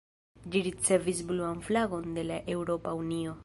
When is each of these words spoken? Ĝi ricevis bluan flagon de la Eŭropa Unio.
Ĝi 0.53 0.61
ricevis 0.67 1.21
bluan 1.33 1.61
flagon 1.69 2.11
de 2.19 2.27
la 2.33 2.41
Eŭropa 2.59 2.99
Unio. 3.05 3.37